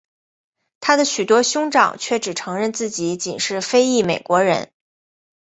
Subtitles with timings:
[0.79, 4.71] 他的许多兄长却只承认自己仅是非裔美国人。